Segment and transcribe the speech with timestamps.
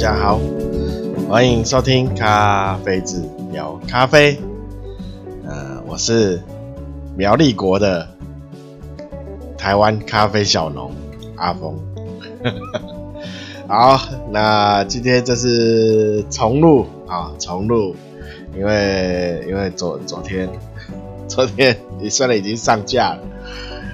[0.00, 0.40] 大家好，
[1.28, 3.22] 欢迎收听咖啡志
[3.52, 4.40] 聊咖啡。
[5.46, 6.42] 呃，我是
[7.18, 8.08] 苗栗国的
[9.58, 10.90] 台湾咖啡小农
[11.36, 11.78] 阿峰。
[13.68, 14.00] 好，
[14.32, 17.94] 那今天这是重录啊，重录，
[18.56, 20.48] 因为因为昨昨天
[21.28, 23.20] 昨天你虽然已经上架了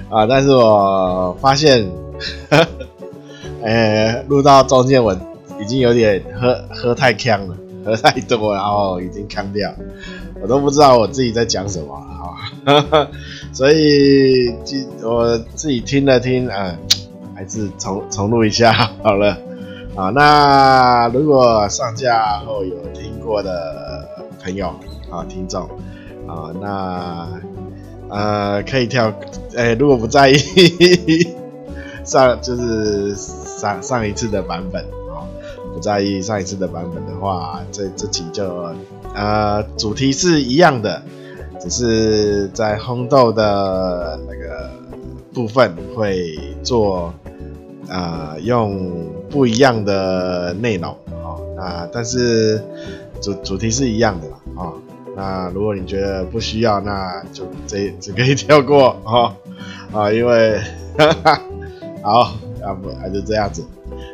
[0.09, 1.85] 啊，但是我发现，
[3.61, 5.13] 呃， 录到中间我。
[5.59, 9.73] 已经有点喝喝太呛了，喝太多，然后已经呛掉，
[10.41, 13.07] 我都不知道我自己在讲什么啊，
[13.51, 14.53] 所以
[15.01, 16.77] 我自己听了听，嗯，
[17.35, 18.71] 还是重重录一下
[19.03, 19.37] 好了，
[19.95, 24.07] 啊，那如果上架后有听过的
[24.43, 24.67] 朋友
[25.09, 25.63] 啊，听众
[26.27, 27.27] 啊，那
[28.09, 29.11] 呃可以跳，
[29.55, 30.37] 哎，如果不在意
[32.05, 34.85] 上就是上上一次的版本。
[35.77, 38.73] 不在意上一次的版本的话，这这集就
[39.13, 41.03] 呃主题是一样的，
[41.59, 44.71] 只是在烘豆的那个
[45.35, 47.13] 部分会做
[47.87, 51.39] 呃用不一样的内容哦。
[51.55, 52.59] 那但是
[53.21, 54.73] 主主题是一样的啦哦。
[55.15, 59.31] 那如果你觉得不需要，那就这这可以跳过哦
[59.93, 60.57] 啊，因为
[60.97, 61.41] 哈哈
[62.01, 62.31] 好，
[62.63, 63.63] 要不还是这样子。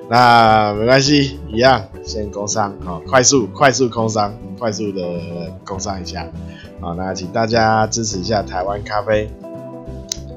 [0.10, 5.02] 那没关系，一样先工商啊，快速快速工商，快速的
[5.66, 6.28] 工商一下，
[6.80, 9.30] 好，那请大家支持一下台湾咖啡，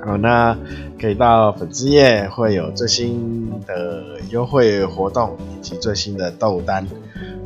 [0.04, 0.56] 好，那
[1.00, 6.86] 可以到粉丝页会有最新的优惠活动以及最新的豆单，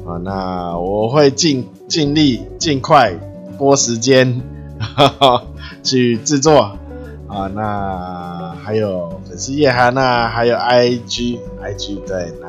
[0.06, 3.12] 啊，那我会尽尽力尽快
[3.58, 4.40] 拨时间
[5.82, 6.76] 去制作。
[7.32, 12.46] 啊，那还有粉丝页哈，那还有 IG，IG 对，那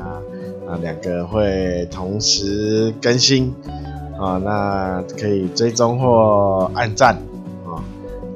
[0.69, 3.55] 啊两个会同时更新
[4.19, 7.15] 啊，那可以追踪或按赞
[7.65, 7.79] 啊。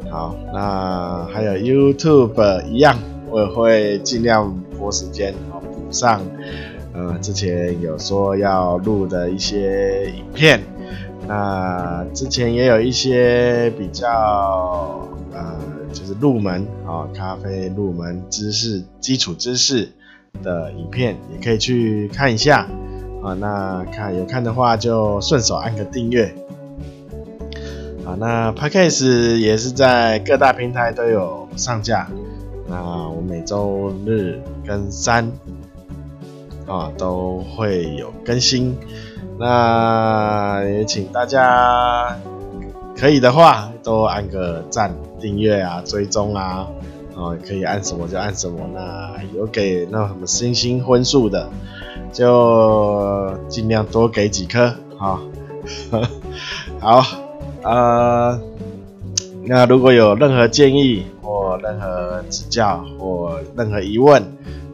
[0.10, 2.98] 好，那还有 YouTube 一样，
[3.30, 6.22] 我也会尽量拨时间啊补上，
[6.94, 10.62] 呃，之前有说要录的一些影片，
[11.28, 15.75] 那之前也有一些比较呃。
[15.96, 19.90] 就是入门啊，咖啡入门知识、基础知识
[20.44, 22.68] 的影片，也可以去看一下
[23.24, 23.34] 啊。
[23.34, 26.36] 那看有看的话，就顺手按个订阅。
[28.06, 32.08] 啊，那 Podcast 也是在各大平台都有上架。
[32.68, 35.32] 那我每周日跟三
[36.68, 38.78] 啊都会有更新。
[39.40, 42.16] 那也请大家
[42.98, 44.96] 可以的话，都按个赞。
[45.20, 46.68] 订阅啊，追踪啊，
[47.16, 48.60] 哦，可以按什么就按什么。
[48.74, 51.50] 那有给那什么星星分数的，
[52.14, 55.20] 就尽量多给几颗啊。
[56.80, 57.04] 好，
[57.64, 58.40] 呃，
[59.46, 64.22] 那如果有任何建议或任何指教或任何疑问，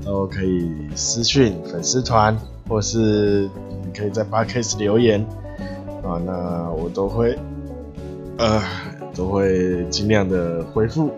[0.04, 2.38] 都可以私讯粉丝团，
[2.68, 3.50] 或是
[3.86, 5.26] 你可以在 p o d c a s 留言
[6.04, 7.38] 啊，那我都会，
[8.42, 8.62] 呃。
[9.14, 11.12] 都会尽量的回复。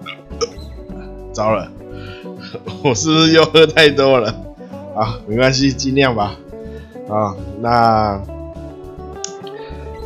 [1.32, 1.72] 糟了，
[2.84, 4.36] 我是不是又喝太多了？
[4.96, 6.36] 啊，没关系，尽量吧。
[7.08, 8.20] 啊，那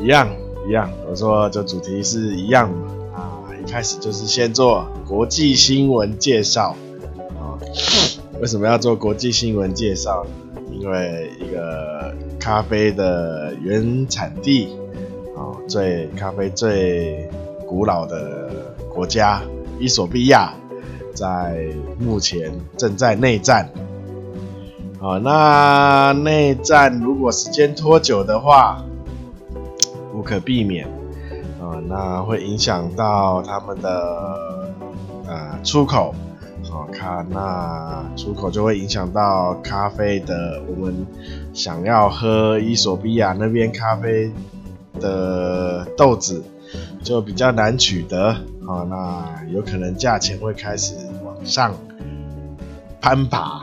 [0.02, 0.28] 一样
[0.68, 2.92] 一样，我说这主题是一样嘛。
[3.16, 6.76] 啊，一开始就是先做国际新闻介绍。
[7.40, 7.56] 啊，
[8.42, 10.26] 为什么要做国际新闻介绍？
[10.74, 14.68] 因为一个咖啡的原产地，
[15.68, 17.30] 最咖啡最。
[17.70, 19.42] 古老的国家
[19.78, 20.54] 伊索比亚，
[21.14, 21.68] 在
[22.00, 23.70] 目前正在内战。
[25.02, 28.82] 好，那内战如果时间拖久的话，
[30.14, 30.88] 无可避免
[31.60, 34.72] 啊，那会影响到他们的
[35.28, 36.16] 呃出口。
[36.72, 41.06] 好，看那出口就会影响到咖啡的，我们
[41.54, 44.32] 想要喝伊索比亚那边咖啡
[44.98, 46.44] 的豆子。
[47.02, 48.28] 就比较难取得
[48.68, 51.74] 啊，那有可能价钱会开始往上
[53.00, 53.62] 攀爬，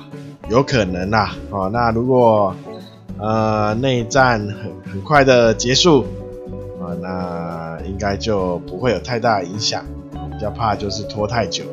[0.48, 1.68] 有可能啦啊。
[1.70, 2.56] 那如果
[3.18, 6.06] 呃内战很很快的结束
[6.80, 9.84] 啊，那应该就不会有太大影响，
[10.32, 11.64] 比较怕就是拖太久。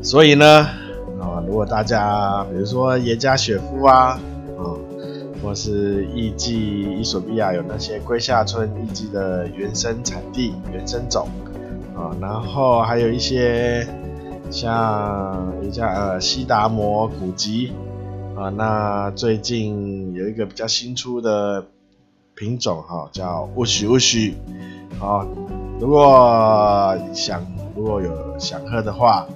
[0.00, 0.46] 所以呢
[1.20, 4.20] 啊，如果大家比如说耶加雪夫啊。
[5.42, 11.26] 或是艺妓伊索比亚有那些龟下村艺妓的原生产地、原生种
[11.96, 13.86] 啊，然后还有一些
[14.50, 17.72] 像一家呃西达摩古籍
[18.36, 21.66] 啊，那最近有一个比较新出的
[22.34, 24.34] 品种哈，叫乌须乌须，
[24.98, 25.26] 好，
[25.80, 27.44] 如果想
[27.76, 29.26] 如果有想喝的话，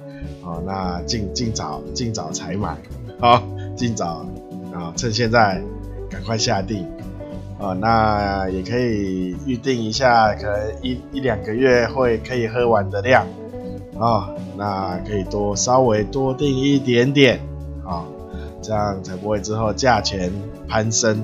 [0.43, 2.77] 啊，那尽尽早尽早采买，
[3.19, 3.43] 好，
[3.75, 4.25] 尽早
[4.73, 5.61] 啊，趁现在
[6.09, 6.85] 赶快下定，
[7.59, 13.25] 啊，那也可以预定一下，可能一一两个月会可以喝完的量，
[13.99, 17.39] 啊，那可以多稍微多订一点点，
[17.85, 18.05] 啊。
[18.59, 20.29] 这样才不会之后价钱
[20.67, 21.23] 攀升，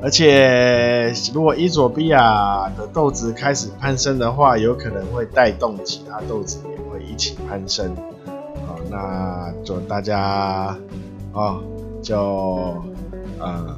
[0.00, 7.96] 而且如果伊索比亚的豆子开始攀升的话，有可能会带动其他豆子也会一起攀升。
[8.66, 10.76] 好，那就大家
[11.32, 11.60] 哦，
[12.02, 12.76] 就
[13.38, 13.76] 呃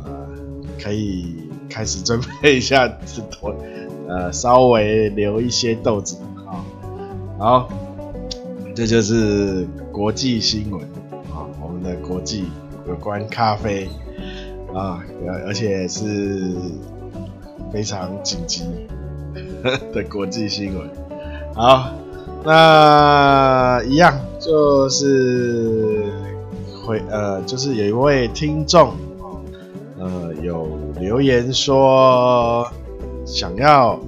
[0.82, 2.90] 可以开始准备一下，
[4.08, 6.16] 呃稍微留一些豆子
[6.46, 6.64] 啊。
[7.38, 7.68] 好，
[8.74, 10.80] 这就是国际新闻
[11.32, 11.80] 啊，我们。
[11.82, 12.44] 的国际
[12.86, 13.88] 有关咖啡
[14.74, 15.02] 啊，
[15.46, 16.54] 而且是
[17.72, 18.64] 非常紧急
[19.90, 20.86] 的国际新闻。
[21.54, 21.90] 好，
[22.44, 26.04] 那一样就是
[26.84, 28.92] 会呃，就是有一位听众
[30.00, 30.66] 呃有
[30.98, 32.66] 留言说
[33.24, 34.00] 想要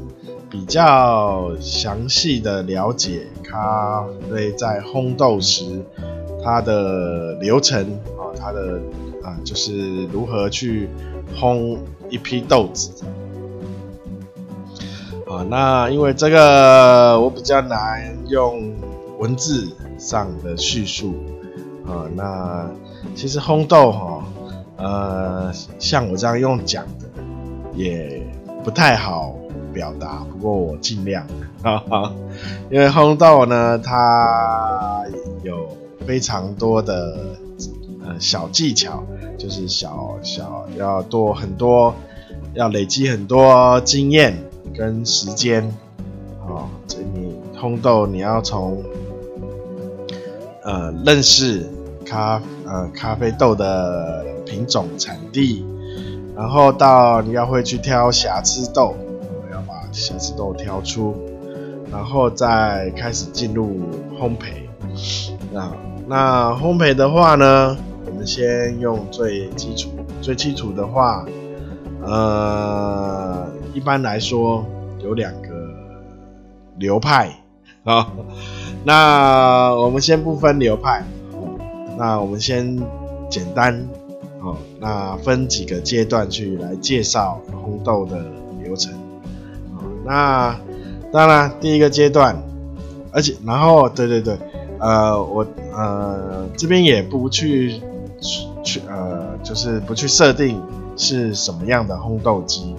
[0.51, 5.85] 比较详细的了解咖啡在烘豆时。
[6.45, 7.81] 它的流程
[8.19, 8.81] 啊，它的
[9.23, 10.89] 啊，就是如何去
[11.39, 11.79] 烘
[12.11, 12.91] 一批豆子
[15.25, 15.47] 啊。
[15.49, 18.75] 那因为这个我比较难用
[19.21, 19.69] 文字
[19.99, 21.15] 上的叙述
[21.87, 22.11] 啊。
[22.17, 22.69] 那
[23.15, 24.25] 其实烘豆哈，
[24.77, 27.09] 呃，像我这样用讲的
[27.75, 28.23] 也
[28.65, 29.35] 不太好
[29.73, 31.27] 表达，不过我尽量
[31.63, 32.13] 啊。
[32.71, 35.05] 因为烘豆呢，它
[35.43, 35.77] 有。
[36.05, 37.17] 非常多的
[38.05, 39.05] 呃小技巧，
[39.39, 41.95] 就是小小要多很多，
[42.55, 44.37] 要累积很多经验
[44.77, 45.63] 跟时间
[46.41, 46.67] 啊。
[46.89, 48.83] 这你烘豆，你要从
[50.65, 51.71] 呃认识
[52.05, 52.43] 咖
[52.73, 55.63] 呃咖啡豆的品种产地，
[56.35, 58.97] 然后到你要会去挑瑕疵豆，
[59.53, 61.15] 要把瑕疵豆挑出，
[61.91, 63.79] 然后再开始进入
[64.19, 64.63] 烘焙
[65.53, 65.71] 那。
[66.09, 67.77] 那烘焙的话呢，
[68.07, 69.91] 我们先用最基础、
[70.21, 71.25] 最基础的话，
[72.03, 74.65] 呃，一般来说
[74.99, 75.49] 有两个
[76.77, 77.31] 流派
[77.85, 78.11] 啊。
[78.85, 81.05] 那我们先不分流派，
[82.03, 82.77] 那我们先
[83.31, 83.81] 简单，
[84.41, 88.21] 哦，那分几个阶段去来介绍烘豆的
[88.61, 88.93] 流程。
[90.05, 90.59] 那
[91.13, 92.43] 当然第一个阶段，
[93.13, 94.37] 而且然后对对对。
[94.81, 97.81] 呃，我呃这边也不去
[98.65, 100.61] 去呃，就是不去设定
[100.97, 102.75] 是什么样的烘豆机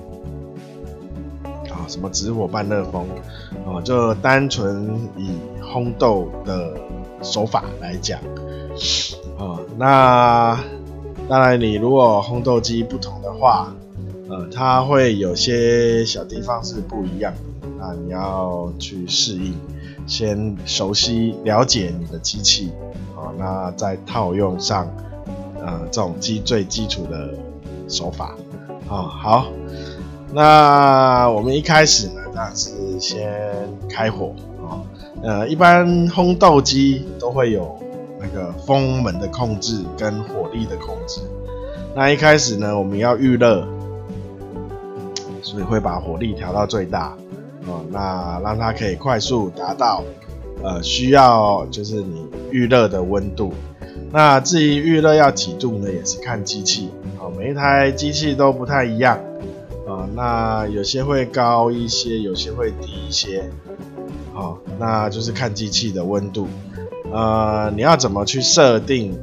[1.70, 3.08] 啊，什么直火半热风
[3.66, 5.32] 啊，就单纯以
[5.64, 6.74] 烘豆的
[7.22, 8.20] 手法来讲
[9.38, 10.60] 啊，那
[11.30, 13.74] 当然你如果烘豆机不同的话，
[14.30, 19.54] 呃，它会有些小地方是不一样的，那你要去适应。
[20.06, 22.74] 先熟悉了解你的机器，
[23.16, 24.86] 啊，那再套用上，
[25.62, 27.34] 呃，这种基最基础的
[27.88, 28.36] 手法，
[28.90, 29.46] 啊，好，
[30.34, 33.34] 那我们一开始呢，当然是先
[33.88, 34.84] 开火，啊，
[35.22, 37.74] 呃，一般烘豆机都会有
[38.24, 41.20] 那个风门的控制跟火力的控制，
[41.94, 43.68] 那一开始呢，我们要预热，
[45.42, 47.18] 所以会把火力调到最大。
[47.66, 50.04] 哦，那让它可以快速达到，
[50.62, 53.54] 呃，需要就是你预热的温度。
[54.12, 55.92] 那至于预热要几度呢？
[55.92, 56.90] 也是看机器，
[57.20, 59.18] 哦，每一台机器都不太一样，
[59.88, 63.50] 啊，那有些会高一些，有些会低一些，
[64.34, 66.48] 好，那就是看机器的温度。
[67.14, 69.16] 呃，你要怎么去设定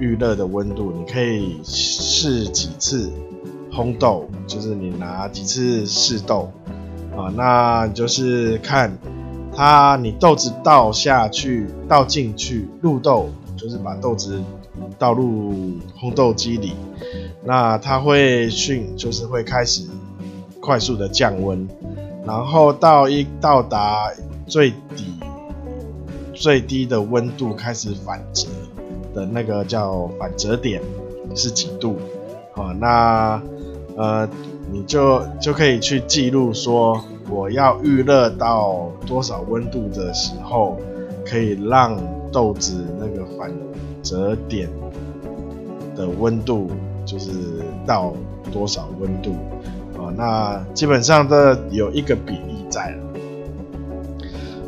[0.00, 0.90] 预热的温度？
[0.90, 3.12] 你可以试几次
[3.70, 6.50] 烘豆，就是你拿几次试豆。
[7.14, 8.96] 啊，那就是看
[9.54, 14.42] 它，你豆子倒下去，倒进去入豆，就是把豆子
[14.98, 15.52] 倒入
[15.98, 16.72] 烘豆机里，
[17.44, 19.86] 那它会迅，就是会开始
[20.60, 21.68] 快速的降温，
[22.26, 24.10] 然后到一到达
[24.46, 25.15] 最底
[26.36, 28.48] 最低的温度开始反折
[29.14, 30.80] 的那个叫反折点
[31.34, 31.96] 是几度？
[32.54, 33.42] 啊，那
[33.96, 34.28] 呃。
[34.68, 37.00] 你就就可以去记录说，
[37.30, 40.76] 我要预热到多少温度的时候，
[41.24, 41.96] 可以让
[42.32, 43.48] 豆子那个反
[44.02, 44.68] 折点
[45.94, 46.68] 的温度
[47.04, 47.30] 就是
[47.86, 48.12] 到
[48.52, 49.36] 多少温度
[49.96, 50.10] 啊？
[50.16, 51.36] 那基本上都
[51.70, 52.92] 有一个比例在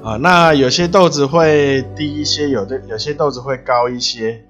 [0.03, 0.17] 啊。
[0.17, 4.43] 那有些豆子会低一些，有的有些豆子会高一些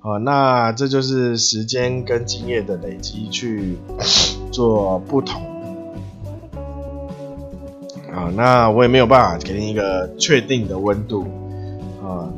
[0.00, 0.18] 啊。
[0.18, 3.78] 那这就是时间跟经验的累积去
[4.50, 5.40] 做不同
[8.12, 8.30] 啊。
[8.34, 11.26] 那我也没有办法给你一个确定的温度
[12.02, 12.28] 啊。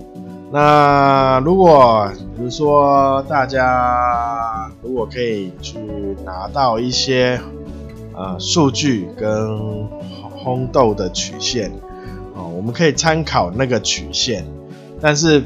[0.52, 5.78] 那如果比如说大家如果可以去
[6.24, 7.40] 拿到一些
[8.14, 9.28] 呃数据跟
[10.44, 11.72] 烘豆的曲线，
[12.56, 14.44] 我们可以参考那个曲线，
[15.00, 15.42] 但是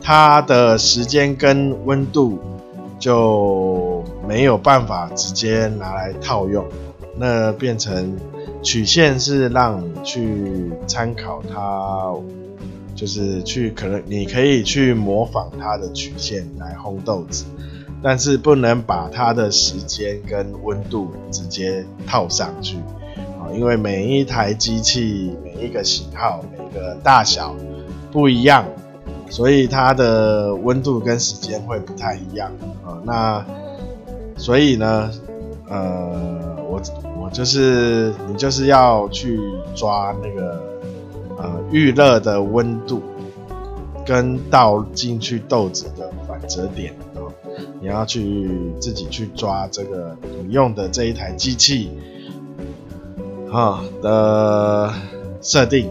[0.00, 2.38] 它的时间跟温度
[2.98, 6.64] 就没有办法直接拿来套用，
[7.16, 8.16] 那变成
[8.62, 12.14] 曲线是让你去参考它。
[12.92, 17.46] 就是去可能你可以去模仿它的曲线来烘豆子，
[18.02, 22.76] 但是不能把它的时间跟温度直接套上去，
[23.54, 27.54] 因为每一台机器、每一个型号、每个大小
[28.10, 28.64] 不一样，
[29.28, 32.50] 所以它的温度跟时间会不太一样
[32.84, 32.98] 啊。
[33.04, 33.44] 那
[34.36, 35.10] 所以呢，
[35.68, 36.80] 呃，我
[37.20, 39.38] 我就是你就是要去
[39.74, 40.70] 抓那个。
[41.42, 43.00] 呃，预热的温度
[44.04, 47.24] 跟倒进去豆子的反折点啊，
[47.80, 50.14] 你要去自己去抓这个
[50.44, 51.92] 你用的这一台机器
[53.52, 54.92] 啊的
[55.40, 55.90] 设定。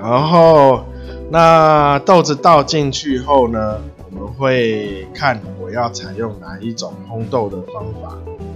[0.00, 0.84] 然后，
[1.30, 8.08] 那豆子倒进去后呢，我们会看我要采用哪一种烘豆的方法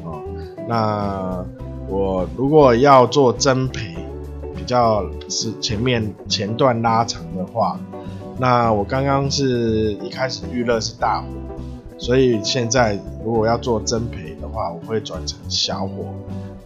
[0.08, 0.22] 啊。
[0.68, 1.44] 那
[1.88, 3.96] 我如果要做蒸焙。
[4.52, 7.76] 比较是前面前段拉长的话，
[8.38, 11.26] 那我刚刚是一开始预热是大火，
[11.99, 16.14] 所以现在如果要做蒸焙的话，我会转成小火，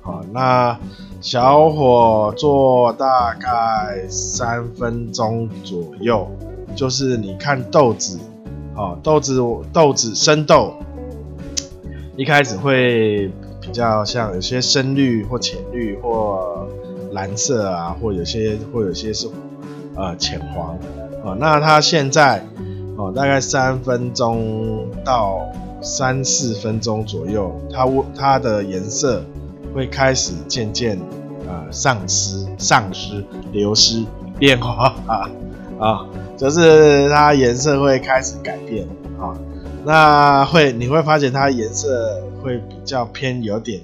[0.04, 0.78] 好，那
[1.20, 6.28] 小火做大概三分钟左右，
[6.76, 8.20] 就是你看豆子，
[8.76, 9.40] 啊，豆子
[9.72, 10.74] 豆子生豆，
[12.16, 16.68] 一开始会比较像有些深绿或浅绿或。
[17.12, 19.28] 蓝色啊，或有些或有些是
[19.94, 20.76] 呃浅黄
[21.24, 22.44] 啊，那它现在
[22.96, 25.38] 哦大概三分钟到
[25.80, 29.24] 三四分钟左右，它它的颜色
[29.74, 30.98] 会开始渐渐
[31.46, 34.04] 呃丧失、丧失、流失、
[34.38, 35.30] 变化啊
[35.78, 38.86] 啊，就是它颜色会开始改变
[39.18, 39.36] 啊，
[39.84, 43.80] 那会你会发现它颜色会比较偏有点。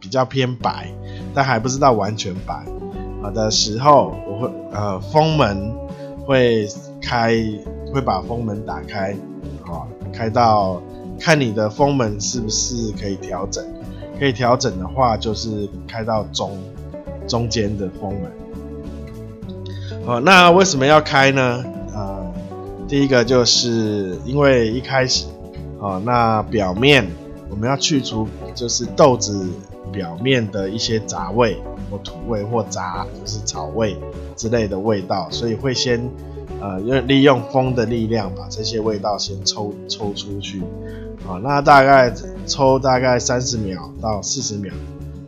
[0.00, 0.94] 比较偏白，
[1.34, 2.64] 但还不知道完全白。
[3.20, 5.72] 好的时候，我会呃风门
[6.24, 6.68] 会
[7.02, 7.34] 开，
[7.92, 9.16] 会把风门打开，
[9.66, 10.80] 啊，开到
[11.18, 13.64] 看你的风门是不是可以调整，
[14.18, 16.58] 可以调整的话就是开到中
[17.26, 18.32] 中间的风门。
[20.04, 21.64] 好，那为什么要开呢？
[21.94, 22.32] 呃，
[22.88, 25.26] 第一个就是因为一开始，
[25.80, 27.06] 啊，那表面
[27.50, 29.46] 我们要去除就是豆子。
[29.90, 31.56] 表面的一些杂味
[31.90, 33.96] 或土味或杂就是草味
[34.36, 35.98] 之类的味道，所以会先
[36.60, 40.62] 呃用利用风的力量把这些味道先抽抽出去
[41.26, 42.12] 啊，那大概
[42.46, 44.72] 抽大概三十秒到四十秒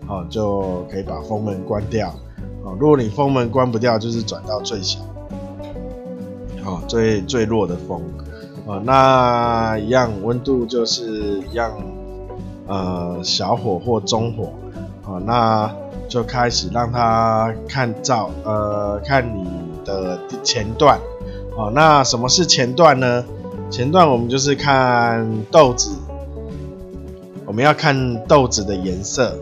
[0.07, 2.75] 啊，就可以把风门关掉啊。
[2.79, 5.01] 如果你风门关不掉，就是转到最小
[6.65, 8.01] 啊，最最弱的风
[8.67, 11.73] 啊，那一样温度就是一样。
[12.67, 14.53] 呃，小火或中火，
[15.03, 15.75] 啊、那
[16.09, 19.45] 就开始让它看照，呃，看你
[19.85, 20.97] 的前段，
[21.61, 23.23] 哦，那什么是前段呢？
[23.71, 25.95] 前段我们就是看豆子，
[27.45, 29.38] 我们要看豆子的颜色，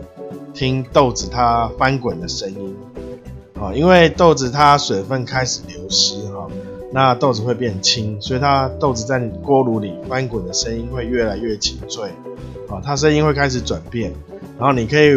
[0.53, 2.75] 听豆子它翻滚的声音，
[3.57, 6.45] 啊、因为豆子它水分开始流失，哈、
[6.91, 12.09] 那豆子会变轻，所以它豆子在锅炉里翻滚的声音会越来越清脆。
[12.67, 14.13] 啊，它声音会开始转变，
[14.59, 15.15] 然后你可以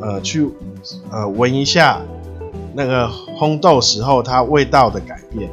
[0.00, 0.48] 呃去
[1.10, 2.00] 呃闻一下
[2.72, 5.50] 那个烘豆时候它味道的改变。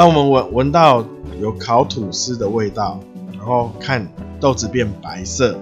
[0.00, 1.04] 当我们闻闻到
[1.42, 2.98] 有烤吐司的味道，
[3.36, 4.08] 然后看
[4.40, 5.54] 豆子变白色，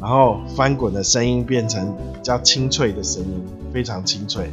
[0.00, 4.50] 然后翻滚的声音变成比较清脆的声音，非常清脆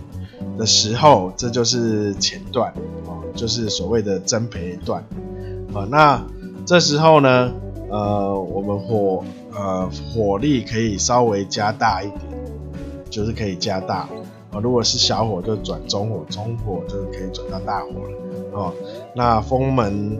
[0.57, 2.73] 的时候，这就是前段
[3.05, 5.01] 哦，就是所谓的蒸培段。
[5.73, 6.21] 啊，那
[6.65, 7.53] 这时候呢？
[7.89, 12.19] 呃，我们火呃火力可以稍微加大一点，
[13.09, 14.09] 就是可以加大
[14.61, 18.17] 如果是小火就转中火，中火就可以转到大火了
[18.53, 18.73] 哦。
[19.13, 20.17] 那风门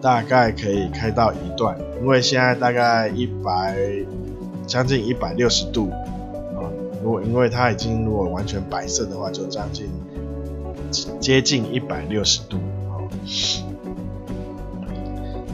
[0.00, 3.76] 大概可以开到一段，因为现在大概一百
[4.66, 5.90] 将近一百六十度
[6.56, 6.68] 啊。
[7.02, 9.88] 如果因为它已经如果完全白色的话，就将近
[11.18, 13.00] 接近一百六十度啊。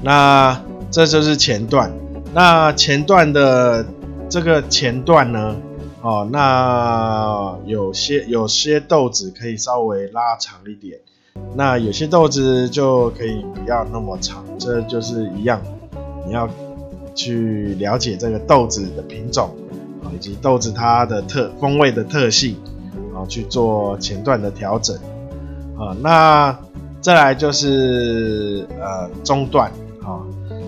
[0.03, 0.61] 那
[0.91, 1.93] 这就是前段，
[2.35, 3.85] 那前段的
[4.29, 5.57] 这个前段呢？
[6.01, 11.01] 哦，那有些有些豆子可以稍微拉长一点，
[11.57, 15.61] 那有些豆子就可以不要那么长，这就是一样，
[16.25, 16.49] 你要
[17.17, 19.51] 去了解这个豆子的品种
[20.05, 22.57] 啊，以及豆子它的特风味的特性，
[23.13, 24.97] 然后去做前段的调整
[25.77, 25.97] 啊。
[26.01, 26.57] 那
[27.01, 29.69] 再来就是呃中段
[30.05, 30.23] 啊，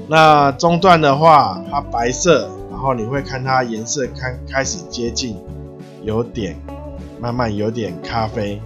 [0.09, 2.51] 那中段的话，它白色。
[2.81, 5.37] 然后你会看它颜色开开始接近，
[6.03, 6.57] 有点
[7.21, 8.59] 慢慢有点咖啡，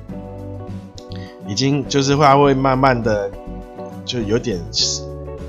[1.49, 3.29] 已经就是会会慢慢的
[4.05, 4.61] 就有点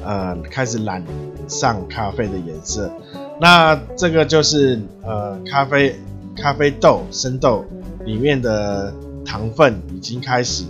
[0.04, 1.04] 呃开始染
[1.48, 2.92] 上咖啡的颜色。
[3.40, 5.96] 那这个就是呃咖啡
[6.36, 7.64] 咖啡豆生豆
[8.04, 8.92] 里面的
[9.24, 10.64] 糖分已经开始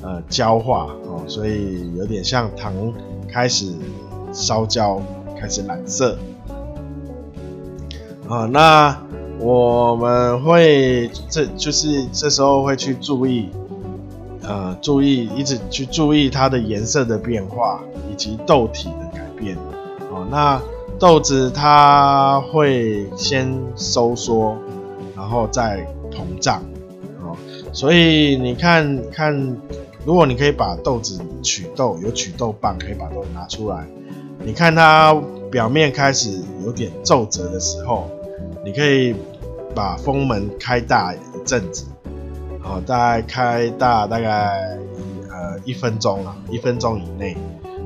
[0.00, 2.72] 呃焦化哦，所以有点像糖
[3.30, 3.70] 开始
[4.32, 4.98] 烧焦，
[5.38, 6.16] 开始染色。
[8.28, 8.94] 啊，那
[9.40, 13.48] 我们会这就是这时候会去注意，
[14.42, 17.80] 呃，注意一直去注意它的颜色的变化
[18.10, 19.56] 以及豆体的改变。
[20.12, 20.60] 哦，那
[20.98, 24.58] 豆子它会先收缩，
[25.16, 26.60] 然后再膨胀。
[27.22, 27.34] 哦，
[27.72, 29.56] 所以你看看，
[30.04, 33.86] 如果你可以把豆子取豆，有取豆棒可以把豆拿出来，
[34.44, 35.14] 你看它
[35.50, 38.10] 表面开始有点皱褶的时候。
[38.68, 39.14] 你可以
[39.74, 41.86] 把风门开大一阵子，
[42.60, 44.76] 好，大概开大大概
[45.30, 47.34] 呃一分钟啊，一分钟以内，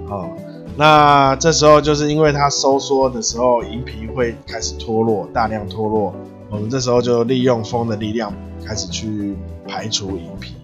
[0.08, 0.28] 好，
[0.76, 6.12] 那这时候就是因为它收缩的时候，银皮会开始脱落，大量脱落，
[6.50, 8.34] 我们这时候就利用风的力量
[8.66, 9.36] 开始去
[9.68, 10.56] 排除银皮，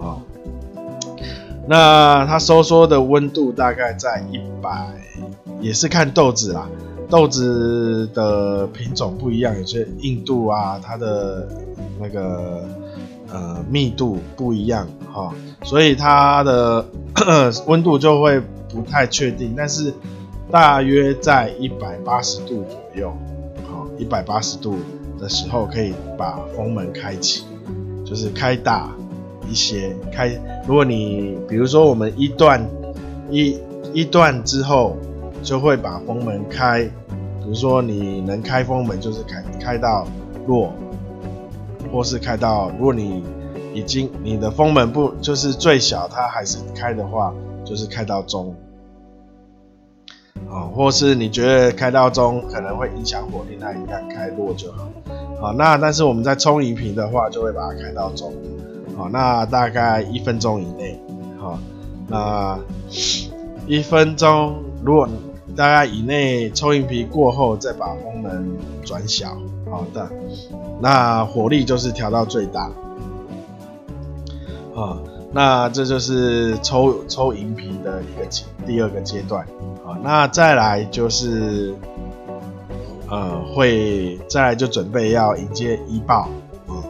[0.00, 0.22] 好，
[1.68, 4.88] 那它收缩的温度大概在一百，
[5.60, 6.66] 也是看豆子啦。
[7.10, 11.48] 豆子的品种不一样，有些硬度啊，它的
[12.00, 12.64] 那个
[13.28, 16.86] 呃密度不一样哈，所以它的
[17.66, 18.40] 温度就会
[18.72, 19.92] 不太确定，但是
[20.52, 23.12] 大约在一百八十度左右，
[23.68, 24.76] 好，一百八十度
[25.18, 27.42] 的时候可以把风门开启，
[28.04, 28.88] 就是开大
[29.48, 30.28] 一些，开。
[30.66, 32.64] 如果你比如说我们一段
[33.32, 33.58] 一
[33.92, 34.96] 一段之后。
[35.42, 40.06] 就会把风门开，比如说你能开风门，就是开开到
[40.46, 40.72] 弱，
[41.90, 43.24] 或是开到，如果你
[43.72, 47.32] 已经你的风门不就是最小，它还是开的话，
[47.64, 48.54] 就是开到中，
[50.50, 54.88] 啊，或是你觉得开到中可能会影响火力，那一样开弱就好，
[55.40, 58.32] 好，那但是我们在冲银瓶的话，就会把它开到中，
[58.94, 61.00] 好，那大概一分钟以内，
[61.38, 61.58] 好，
[62.08, 62.58] 那
[63.66, 65.08] 一分钟如果。
[65.60, 68.50] 大概以内抽银皮过后，再把风门
[68.82, 69.36] 转小，
[69.70, 70.10] 好的，
[70.80, 72.70] 那火力就是调到最大，
[74.74, 74.96] 啊，
[75.34, 78.26] 那这就是抽抽银皮的一个
[78.66, 79.44] 第二个阶段，
[79.84, 81.74] 啊，那再来就是，
[83.10, 86.26] 呃，会再来就准备要迎接一爆，
[86.68, 86.80] 啊，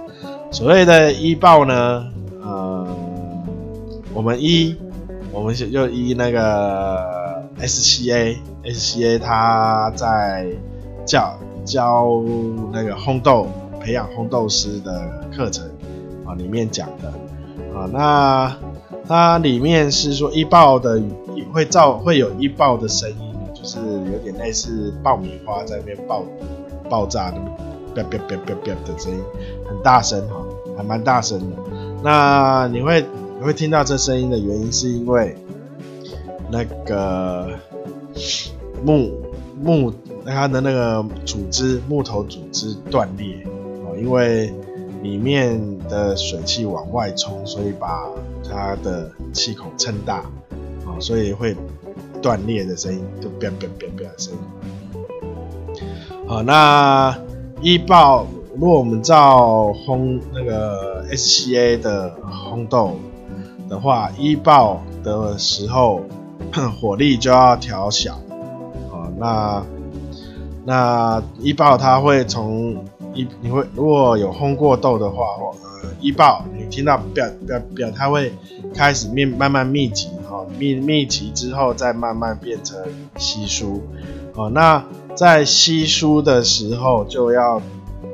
[0.53, 2.07] 所谓的一爆呢，
[2.41, 2.87] 呃，
[4.15, 4.77] 我们一，
[5.33, 7.19] 我们就一那个。
[7.59, 10.47] SCA，SCA 他在
[11.05, 12.23] 教教
[12.73, 13.49] 那个烘豆
[13.81, 15.69] 培养烘豆师的课程
[16.25, 17.09] 啊，里面讲的
[17.75, 18.57] 啊，那
[19.07, 21.03] 它里面是说一爆的
[21.53, 23.79] 会造会有一爆的声音，就是
[24.13, 26.25] 有点类似爆米花在那边爆
[26.89, 27.37] 爆炸的，
[27.95, 29.19] 啪啪啪啪啪的声音，
[29.69, 30.45] 很大声哈，
[30.77, 31.57] 还蛮大声的。
[32.03, 33.05] 那你会
[33.39, 35.37] 你会听到这声音的原因是因为。
[36.51, 37.49] 那个
[38.85, 39.13] 木
[39.63, 39.93] 木
[40.27, 43.47] 它的那个组织木头组织断裂
[43.85, 44.53] 哦，因为
[45.03, 48.09] 里面的水汽往外冲，所以把
[48.49, 50.19] 它的气孔撑大
[50.85, 51.57] 啊，所以会
[52.21, 54.39] 断裂的声音，就“变变变变”的声音。
[56.27, 57.17] 好，那
[57.63, 62.97] 一爆，如果我们照轰那个 SCA 的轰豆
[63.69, 66.03] 的话，一爆的时候。
[66.53, 68.15] 火力就要调小，
[68.91, 69.67] 啊，那
[70.65, 72.85] 那一爆它会从
[73.15, 78.33] 一，你会如果有烘过豆的话，哦，呃，一爆你听到表表表，它会
[78.75, 82.79] 开始密慢慢密集，哈，密密集之后再慢慢变成
[83.17, 83.83] 稀疏，
[84.35, 84.85] 哦，那
[85.15, 87.61] 在稀疏的时候就要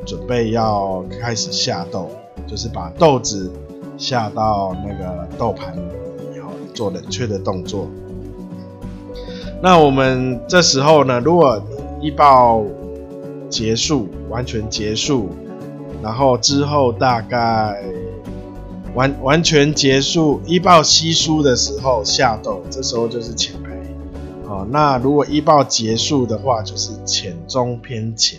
[0.05, 2.11] 准备要开始下豆，
[2.47, 3.51] 就是把豆子
[3.99, 7.89] 下到那个豆盘里，哈，做冷却的动作。
[9.67, 11.61] 那我们这时候呢，如果
[12.01, 12.63] 一爆
[13.51, 15.29] 结束，完全结束，
[16.01, 17.83] 然后之后大概。
[18.95, 24.49] 完完全结束一爆稀疏的时候下豆，这时候就是浅焙。
[24.49, 28.39] 好，那如果一爆结束的话，就是浅中偏浅。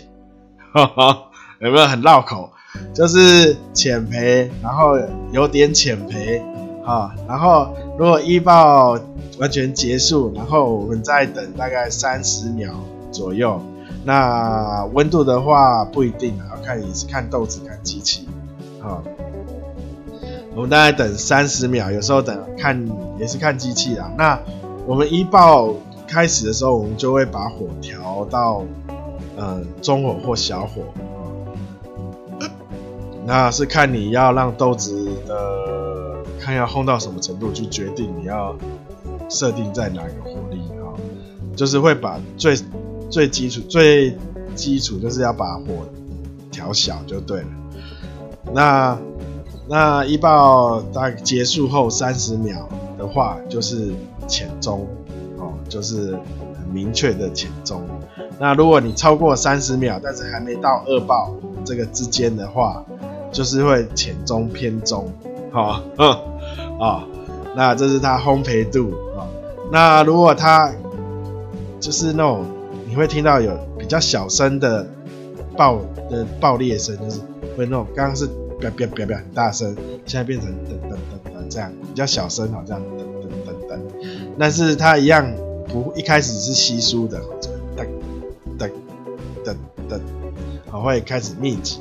[1.60, 2.50] 有没有很绕口？
[2.94, 4.98] 就是浅培，然后
[5.30, 6.42] 有点浅培。
[6.88, 8.98] 啊，然后如果一爆
[9.38, 12.72] 完全结束，然后我们再等大概三十秒
[13.12, 13.60] 左右。
[14.04, 18.26] 那温度的话不一定，要看也是看豆子看机器。
[18.80, 19.02] 好。
[20.54, 22.84] 我们大概等三十秒，有时候等看
[23.16, 24.10] 也是看机器啦。
[24.18, 24.36] 那
[24.86, 25.72] 我们一爆
[26.08, 28.64] 开始的时候，我们就会把火调到
[29.36, 30.82] 呃中火或小火，
[33.24, 35.77] 那是看你要让豆子的
[36.48, 38.56] 看要轰到什么程度，去决定你要
[39.28, 40.96] 设定在哪个火力啊。
[41.54, 42.56] 就是会把最
[43.10, 44.16] 最基础最
[44.54, 45.86] 基础就是要把火
[46.50, 47.48] 调小就对了。
[48.54, 48.98] 那
[49.68, 53.92] 那一爆大概结束后三十秒的话，就是
[54.26, 54.86] 浅中
[55.36, 56.12] 哦，就是
[56.58, 57.82] 很明确的浅中。
[58.38, 62.82] 那如果你超过三十秒，但是还没到二爆这个之间的话，
[63.30, 65.12] 就是会浅中偏中，
[65.50, 66.38] 好、哦，
[66.78, 67.02] 啊、哦，
[67.56, 69.28] 那这是它烘焙度啊、哦。
[69.72, 70.72] 那如果它
[71.80, 72.44] 就是那种
[72.88, 74.86] 你会听到有比较小声的
[75.56, 75.80] 爆
[76.10, 77.20] 的爆裂声，就是
[77.56, 78.28] 会那种刚刚是。
[78.60, 79.72] 别别别别很大声，
[80.04, 82.82] 现在变成噔噔噔噔这样，比较小声好，像噔
[83.22, 83.78] 噔噔噔。
[84.36, 85.32] 但是它一样
[85.68, 87.20] 不一开始是稀疏的，
[87.76, 87.86] 噔
[88.58, 88.68] 噔
[89.44, 89.54] 噔
[89.88, 90.00] 噔，
[90.68, 91.78] 好，会开始密集。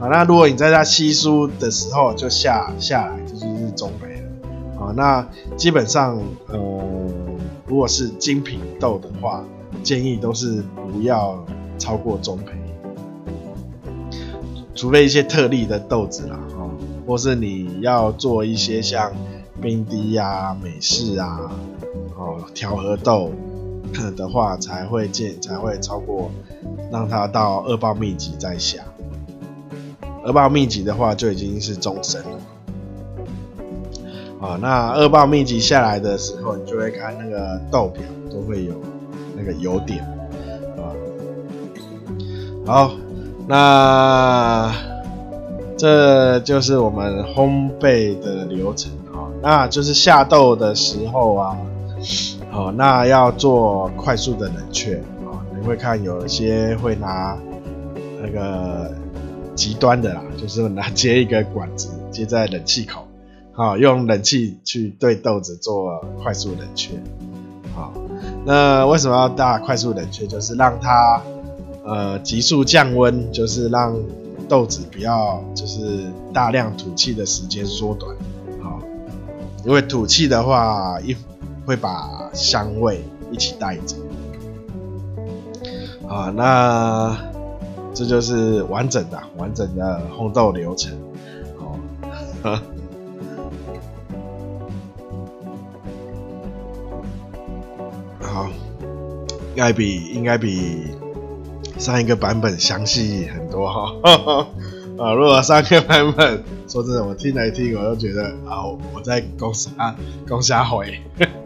[0.00, 4.78] 好，那如果你在它稀疏的时候就下下来，就是中焙了。
[4.78, 6.58] 好，那基本上呃，
[7.66, 9.44] 如果是精品豆的话，
[9.82, 11.44] 建议都是不要
[11.78, 12.52] 超过中焙。
[14.74, 16.70] 除非一些特例的豆子啦，哦，
[17.04, 19.12] 或是你要做一些像
[19.60, 21.50] 冰滴啊、美式啊、
[22.16, 23.32] 哦调和豆
[24.16, 26.30] 的话，才会建才会超过，
[26.92, 28.84] 让它到二爆密集再下。
[30.28, 32.28] 二爆密集的话就已经是终身了，
[34.46, 38.74] 啊，那二爆密集下来的时候，你就会看那个豆表都会有
[39.34, 40.00] 那个油点，
[40.76, 40.92] 啊，
[42.66, 42.92] 好。
[43.50, 44.70] 那
[45.78, 51.56] 这就是我们烘焙的流程啊，那就是下豆的时候啊，
[52.50, 55.40] 好，那要做快速的冷却啊。
[55.58, 57.38] 你会看有些会拿
[58.20, 58.92] 那个
[59.58, 63.08] 极端的啦，就是拿接一个管子接在冷气口，
[63.52, 66.92] 好，用冷气去对豆子做快速冷却。
[67.74, 67.92] 好，
[68.46, 70.26] 那为什么要大快速冷却？
[70.28, 71.20] 就是让它。
[71.90, 73.96] 呃，急速降温就是让
[74.46, 78.14] 豆子不要就是大量吐气的时间缩短，
[78.62, 78.78] 好，
[79.64, 81.16] 因为吐气的话一
[81.64, 83.96] 会把香味一起带走，
[86.06, 87.16] 啊，那
[87.98, 90.96] 这就是完整的完整的烘豆流程，
[91.58, 91.76] 好，
[98.22, 98.46] 好，
[99.50, 100.86] 应该比应该比。
[101.76, 103.68] 上一个版本详细很多。
[103.68, 103.92] 哈，
[104.98, 109.70] 啊，如果上一个版本说真的，我听来听我都觉得啊，我在公虾
[110.28, 111.00] 公虾回，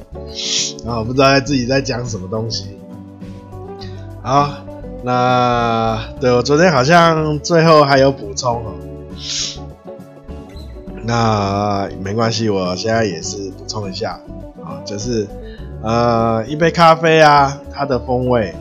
[0.84, 2.78] 然后不知道自己在讲什么东西。
[4.22, 4.61] 好，
[5.04, 8.72] 那对我昨天好像最后还有补充哦，
[11.04, 14.20] 那没关系，我现在也是补充一下
[14.64, 15.26] 啊，就是
[15.82, 18.54] 呃一杯咖啡啊，它的风味。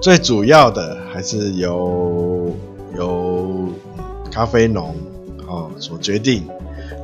[0.00, 2.54] 最主要的还是由
[2.96, 3.68] 由
[4.30, 4.94] 咖啡农
[5.46, 6.46] 哦所决定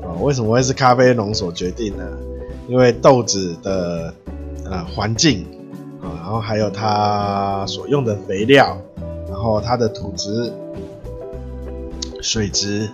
[0.03, 0.15] 啊。
[0.21, 2.05] 为什么会是咖啡农所决定呢？
[2.69, 4.15] 因为豆子的
[4.65, 5.45] 呃环境，
[6.25, 8.79] 然后还有它所用的肥料，
[9.29, 10.51] 然后它的土质、
[12.23, 12.89] 水质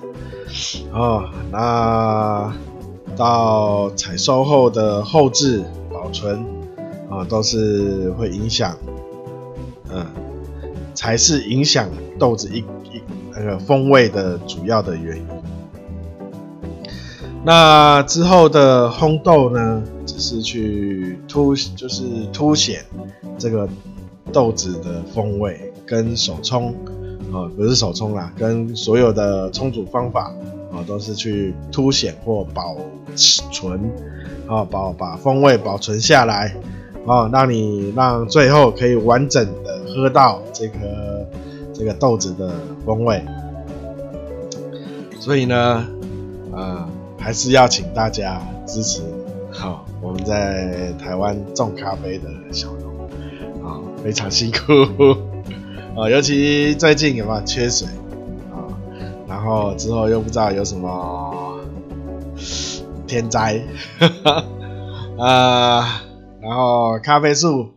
[0.92, 2.52] 哦，那
[3.16, 5.62] 到采收后的后置
[5.92, 6.44] 保存
[7.08, 8.76] 啊，都是会影响。
[9.92, 10.04] 嗯，
[10.92, 11.88] 才是影响
[12.18, 13.00] 豆子一一
[13.32, 15.26] 那个风味的主要的原因。
[17.44, 19.82] 那之后的烘豆呢，
[20.20, 22.84] 是去凸，就是凸显
[23.38, 23.68] 这个
[24.32, 26.72] 豆子的风味，跟手冲
[27.32, 30.32] 啊、不是手冲啦，跟所有的冲煮方法
[30.72, 32.76] 啊、都是去凸显或保
[33.16, 33.80] 存
[34.46, 36.54] 啊，保、把风味保存下来
[37.06, 41.26] 啊、让你让最后可以完整的喝到这个
[41.72, 42.52] 这个豆子的
[42.84, 43.24] 风味。
[45.18, 45.56] 所以呢，
[46.52, 49.02] 啊、呃，还是要请大家支持
[49.60, 53.04] 好、哦、我们在台湾种咖啡的小农
[53.62, 54.72] 啊，非常辛苦
[55.94, 57.86] 啊、哦，尤其最近有没有缺水
[58.50, 58.72] 啊、哦？
[59.28, 61.60] 然后之后又不知道有什么
[63.06, 63.60] 天灾
[65.20, 66.02] 啊，
[66.40, 67.68] 然后咖啡树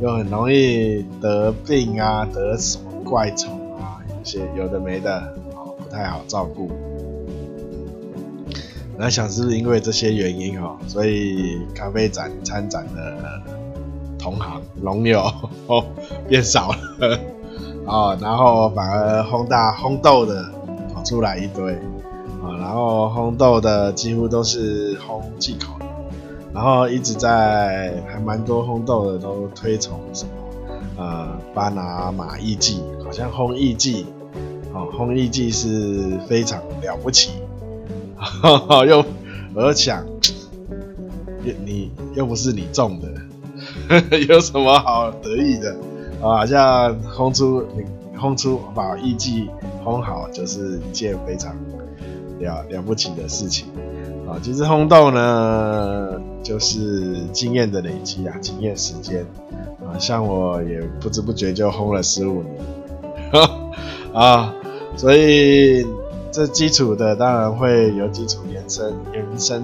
[0.00, 5.12] 又很容易得病啊，得什么怪虫啊，有些有的没的。
[5.16, 5.34] 啊
[5.78, 6.68] 不太好照顾，
[8.98, 13.42] 那想是不是因为这些原因哦，所以咖啡展参展的
[14.18, 15.20] 同行龙友
[15.66, 15.84] 哦
[16.28, 17.18] 变少了
[17.84, 20.44] 哦，然后反而烘大烘豆的
[20.94, 21.74] 跑出来一堆
[22.42, 25.86] 啊，然后烘豆的几乎都是烘进口的，
[26.54, 30.30] 然后一直在还蛮多烘豆的都推崇什么
[30.96, 34.06] 呃巴拿马艺伎，好像烘艺伎。
[34.74, 37.30] 哦，烘艺伎是非常了不起，
[38.16, 39.04] 哈 哈又
[39.54, 40.04] 我又想，
[41.64, 43.08] 你又不是你种的，
[44.28, 45.76] 有什么好得意的？
[46.22, 47.84] 啊，像烘出你
[48.18, 49.48] 烘出把艺伎
[49.84, 51.54] 烘好，就是一件非常
[52.40, 53.66] 了了不起的事情。
[54.26, 59.24] 啊，其实烘豆呢，就是经验的累积啊，经验时间
[59.86, 62.56] 啊，像我也不知不觉就烘了十五年，
[64.12, 64.52] 啊。
[64.96, 65.86] 所以
[66.36, 69.62] 这基础的当然会有基础延伸，延伸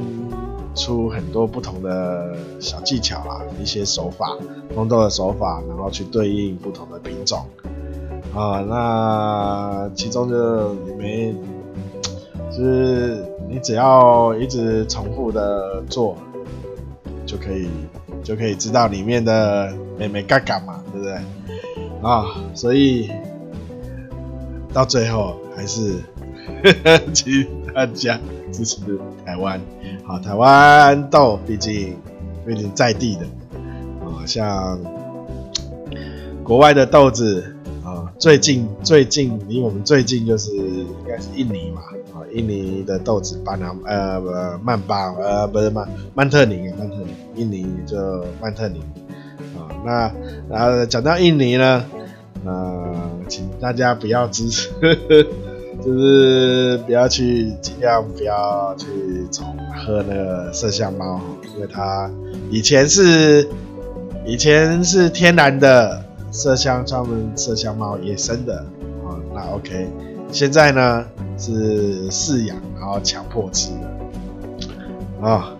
[0.75, 4.35] 出很多不同的小技巧啦，一些手法，
[4.75, 7.45] 烘豆的手法，然后去对应不同的品种
[8.35, 8.65] 啊。
[8.67, 11.37] 那其中就里面，
[12.51, 16.17] 就是你只要一直重复的做，
[17.27, 17.69] 就可以
[18.25, 21.13] 就可以知道里面的眉眉角角嘛，对不对？
[22.03, 23.11] 啊，所以。
[24.75, 26.03] 到最后还是
[27.13, 28.19] 请大家
[28.53, 28.81] 支持
[29.25, 29.61] 台湾，
[30.05, 31.97] 好，台湾豆毕竟
[32.47, 33.27] 毕竟在地的
[34.01, 34.79] 啊，像
[36.45, 41.83] 国外的豆子啊，最近最近离我们最近就是应该是印尼嘛，
[42.15, 48.81] 啊，印尼的豆子巴拿呃曼巴呃不是曼曼特宁曼特宁，印尼就曼特宁
[49.57, 50.13] 啊，那
[50.49, 51.85] 然后讲到印尼呢。
[52.45, 52.93] 呃，
[53.29, 54.69] 请大家不要支持，
[55.85, 58.87] 就是不要去尽量不要去
[59.31, 61.21] 从喝那个麝香猫，
[61.55, 62.11] 因为它
[62.51, 63.49] 以前是
[64.25, 68.59] 以前是天然的麝香，专门麝香猫野生的
[69.05, 69.89] 啊，那 OK，
[70.31, 71.05] 现在呢
[71.37, 75.53] 是饲养然后强迫吃的啊，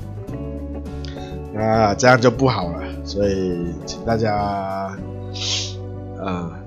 [1.53, 4.37] 那这样就不好了，所以请大家
[6.21, 6.59] 啊。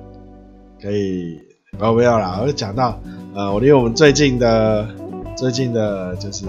[0.81, 1.41] 可以，
[1.79, 2.97] 哦不要啦，我就讲到，
[3.35, 4.87] 呃，我离我们最近的，
[5.35, 6.45] 最近的就是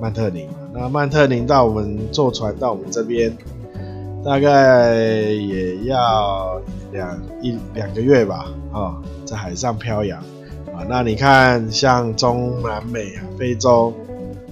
[0.00, 0.54] 曼特宁嘛。
[0.72, 3.36] 那曼特宁到我们坐船到我们这边，
[4.24, 6.60] 大概也要
[6.92, 10.20] 两一两个月吧，啊、哦，在海上漂洋
[10.72, 10.86] 啊。
[10.88, 13.92] 那你看，像中南美啊、非洲，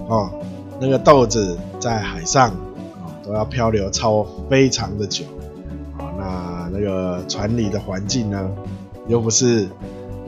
[0.07, 0.29] 哦，
[0.79, 5.23] 那个豆子在海上啊、哦，都要漂流超非常的久
[5.97, 6.05] 啊、哦。
[6.19, 8.51] 那那个船里的环境呢？
[9.07, 9.69] 又不是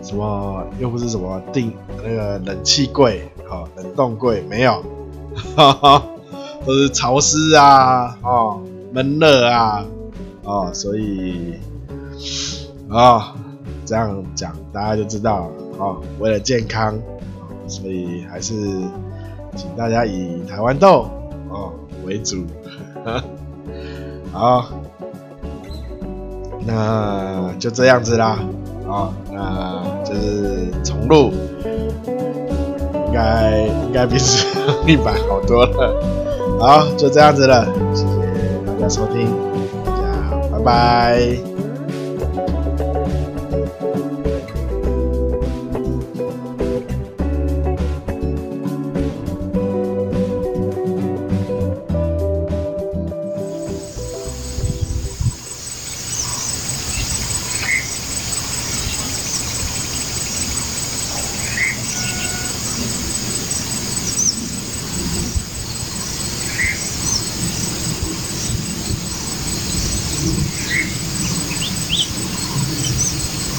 [0.01, 4.81] 什么，又不是什么定那个冷气柜，好冷冻柜没有，
[5.55, 6.03] 哈哈，
[6.65, 8.61] 都是潮湿啊，哦
[8.91, 9.85] 闷热啊，
[10.43, 11.55] 哦所以
[12.89, 13.23] 啊、哦、
[13.85, 16.97] 这样讲大家就知道了，哦为了健康，
[17.67, 18.53] 所以还是
[19.55, 21.09] 请大家以台湾豆
[21.49, 21.73] 哦
[22.05, 22.45] 为主，
[24.31, 24.69] 好，
[26.65, 28.39] 那就这样子啦。
[28.89, 31.31] 哦，那就是重录，
[33.05, 34.45] 应该应该比上
[34.87, 35.93] 一版好多了。
[36.59, 38.13] 好，就这样子了，谢谢
[38.65, 39.27] 大家收听，
[39.85, 40.01] 大家
[40.51, 41.48] 拜拜。